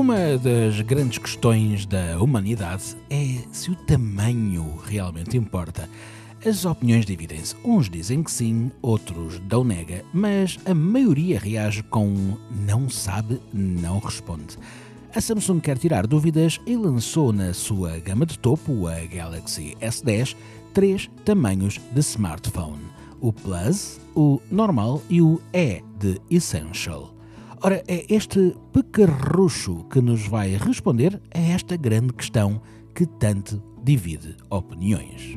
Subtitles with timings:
[0.00, 5.90] Uma das grandes questões da humanidade é se o tamanho realmente importa.
[6.42, 7.54] As opiniões dividem-se.
[7.62, 12.34] Uns dizem que sim, outros dão nega, mas a maioria reage com
[12.66, 14.56] não sabe, não responde.
[15.14, 20.34] A Samsung quer tirar dúvidas e lançou na sua gama de topo, a Galaxy S10,
[20.72, 22.80] três tamanhos de smartphone:
[23.20, 27.19] o Plus, o normal e o E de Essential.
[27.62, 32.62] Ora, é este pecarrucho que nos vai responder a esta grande questão
[32.94, 35.34] que tanto divide opiniões.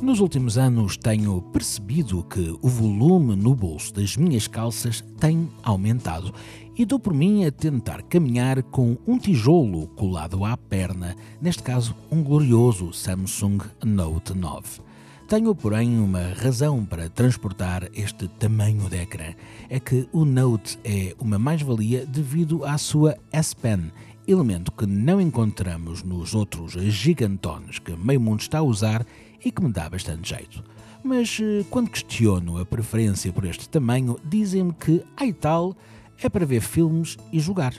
[0.00, 6.32] Nos últimos anos tenho percebido que o volume no bolso das minhas calças tem aumentado
[6.78, 11.96] e dou por mim a tentar caminhar com um tijolo colado à perna, neste caso
[12.12, 14.91] um glorioso Samsung Note 9.
[15.32, 19.32] Tenho, porém, uma razão para transportar este tamanho de ecrã.
[19.70, 23.90] É que o Note é uma mais-valia devido à sua S Pen,
[24.28, 29.06] elemento que não encontramos nos outros gigantones que meio mundo está a usar
[29.42, 30.62] e que me dá bastante jeito.
[31.02, 35.74] Mas eh, quando questiono a preferência por este tamanho, dizem-me que, ai tal,
[36.22, 37.72] é para ver filmes e jogar.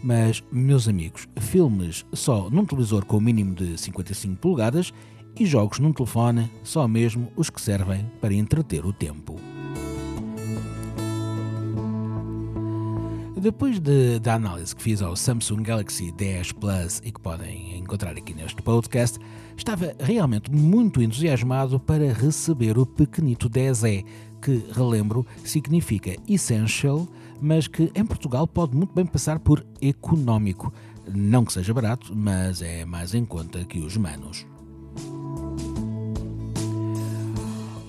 [0.00, 4.92] Mas, meus amigos, filmes só num televisor com o mínimo de 55 polegadas
[5.38, 9.36] e jogos num telefone só mesmo os que servem para entreter o tempo.
[13.40, 18.10] Depois de, da análise que fiz ao Samsung Galaxy 10 Plus e que podem encontrar
[18.10, 19.18] aqui neste podcast,
[19.56, 24.04] estava realmente muito entusiasmado para receber o pequenito 10E,
[24.42, 27.08] que, relembro, significa Essential,
[27.40, 30.70] mas que em Portugal pode muito bem passar por económico.
[31.10, 34.46] Não que seja barato, mas é mais em conta que os manos.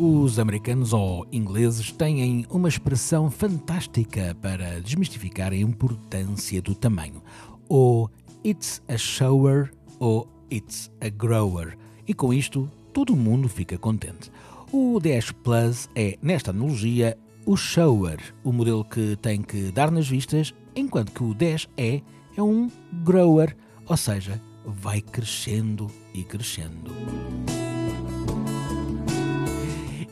[0.04, 7.22] Os americanos ou ingleses têm uma expressão fantástica para desmistificar a importância do tamanho.
[7.70, 8.10] Ou
[8.44, 11.78] it's a shower ou it's a grower.
[12.08, 14.32] E com isto, todo mundo fica contente.
[14.72, 20.08] O 10 Plus é, nesta analogia, o shower, o modelo que tem que dar nas
[20.08, 22.02] vistas, enquanto que o 10 é,
[22.36, 22.72] é um
[23.04, 26.90] grower, ou seja, vai crescendo e crescendo.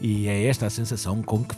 [0.02, 1.56] E é esta a sensação com que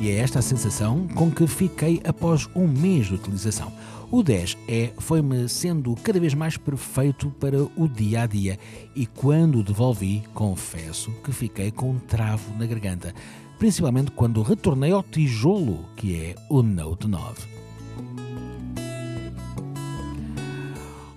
[0.00, 3.70] e é esta a sensação com que fiquei após um mês de utilização.
[4.10, 8.58] O 10 é foi-me sendo cada vez mais perfeito para o dia a dia
[8.96, 13.14] e quando o devolvi, confesso que fiquei com um travo na garganta,
[13.58, 17.42] principalmente quando retornei ao tijolo que é o Note 9.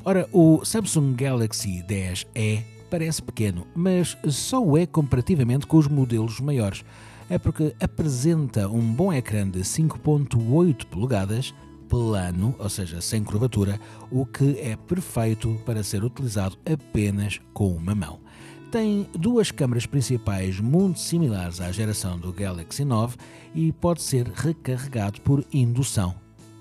[0.06, 6.40] Ora, o Samsung Galaxy 10e parece pequeno, mas só o é comparativamente com os modelos
[6.40, 6.86] maiores.
[7.28, 11.56] É porque apresenta um bom ecrã de 5.8 polegadas,
[11.90, 13.80] plano, ou seja, sem curvatura,
[14.12, 18.20] o que é perfeito para ser utilizado apenas com uma mão.
[18.72, 23.18] Tem duas câmaras principais muito similares à geração do Galaxy 9
[23.56, 26.14] e pode ser recarregado por indução.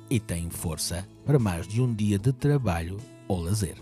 [0.09, 2.97] E tem força para mais de um dia de trabalho
[3.29, 3.77] ou lazer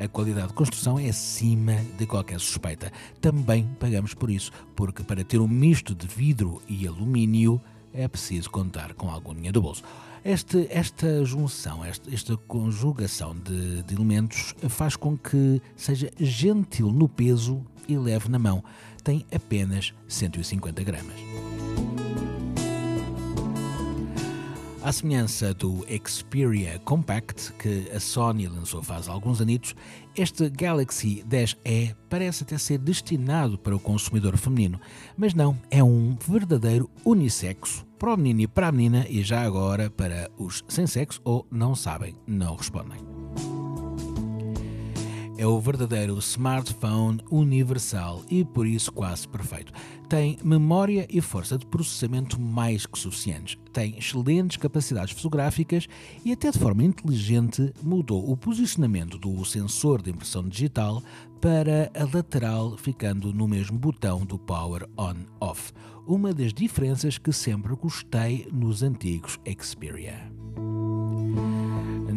[0.00, 2.90] a qualidade de construção é acima de qualquer suspeita.
[3.20, 7.60] Também pagamos por isso, porque para ter um misto de vidro e alumínio
[7.92, 9.82] é preciso contar com algum dinheiro do bolso.
[10.24, 17.08] Este, esta junção, esta, esta conjugação de, de elementos faz com que seja gentil no
[17.08, 18.62] peso e leve na mão.
[19.02, 21.49] Tem apenas 150 gramas.
[24.82, 29.74] À semelhança do Xperia Compact que a Sony lançou faz alguns anitos,
[30.16, 34.80] este Galaxy 10e parece até ser destinado para o consumidor feminino,
[35.18, 39.42] mas não, é um verdadeiro unissexo para o menino e para a menina e já
[39.42, 43.19] agora para os sem sexo ou não sabem, não respondem
[45.40, 49.72] é o verdadeiro smartphone universal e por isso quase perfeito.
[50.06, 53.56] Tem memória e força de processamento mais que suficientes.
[53.72, 55.88] Tem excelentes capacidades fotográficas
[56.26, 61.02] e, até de forma inteligente, mudou o posicionamento do sensor de impressão digital
[61.40, 65.72] para a lateral, ficando no mesmo botão do Power On-Off.
[66.06, 70.30] Uma das diferenças que sempre gostei nos antigos Xperia.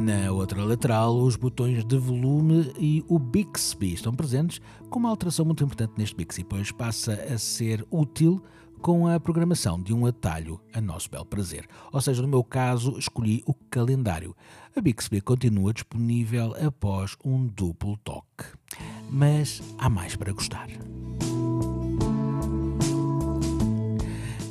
[0.03, 4.59] Na outra lateral, os botões de volume e o Bixby estão presentes,
[4.89, 8.43] com uma alteração muito importante neste Bixby, pois passa a ser útil
[8.81, 11.65] com a programação de um atalho a nosso belo prazer.
[11.89, 14.35] Ou seja, no meu caso, escolhi o calendário.
[14.75, 18.43] A Bixby continua disponível após um duplo toque.
[19.09, 20.67] Mas há mais para gostar.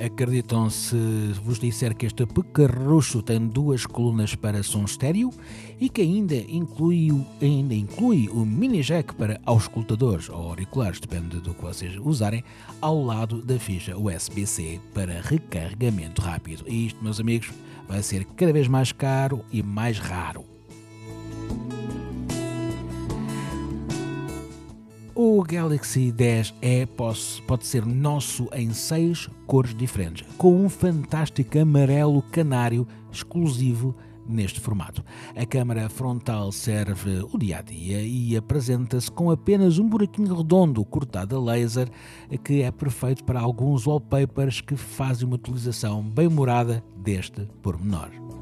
[0.04, 0.96] Acreditam se
[1.44, 5.31] vos disser que este pecarrucho tem duas colunas para som estéreo
[5.81, 11.54] e que ainda inclui, ainda inclui o mini jack para auscultadores ou auriculares, depende do
[11.54, 12.43] que vocês usarem,
[12.81, 16.64] ao lado da ficha USB-C para recarregamento rápido.
[16.66, 17.52] E isto, meus amigos,
[17.87, 20.51] vai ser cada vez mais caro e mais raro.
[25.24, 26.88] O Galaxy 10e
[27.46, 33.94] pode ser nosso em seis cores diferentes, com um fantástico amarelo canário exclusivo
[34.28, 35.04] neste formato.
[35.36, 40.84] A câmara frontal serve o dia a dia e apresenta-se com apenas um buraquinho redondo
[40.84, 41.88] cortado a laser,
[42.42, 48.42] que é perfeito para alguns wallpapers que fazem uma utilização bem morada deste pormenor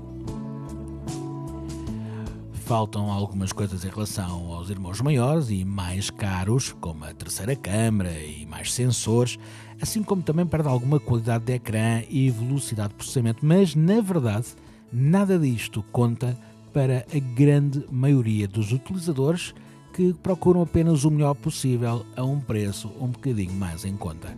[2.71, 8.13] faltam algumas coisas em relação aos irmãos maiores e mais caros, como a terceira câmara
[8.13, 9.41] e mais sensores,
[9.83, 14.47] assim como também perde alguma qualidade de ecrã e velocidade de processamento, mas na verdade
[14.93, 16.39] nada disto conta
[16.73, 19.53] para a grande maioria dos utilizadores
[19.93, 24.33] que procuram apenas o melhor possível a um preço um bocadinho mais em conta.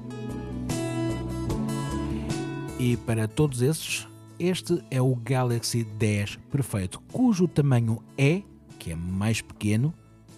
[2.79, 4.09] E para todos esses,
[4.43, 8.43] este é o Galaxy 10 perfeito, cujo tamanho E,
[8.77, 9.95] que é mais pequeno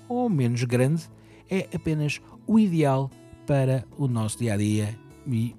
[0.07, 1.09] ou menos grande,
[1.49, 3.11] é apenas o ideal
[3.47, 4.95] para o nosso dia a dia
[5.27, 5.57] e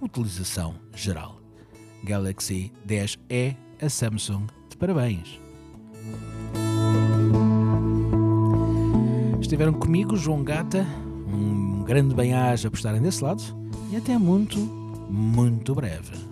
[0.00, 1.40] utilização geral.
[2.02, 5.40] Galaxy 10e, a Samsung de parabéns.
[9.40, 10.84] Estiveram comigo João Gata,
[11.32, 13.44] um grande bem-aja por estarem desse lado
[13.92, 14.58] e até muito,
[15.08, 16.25] muito breve.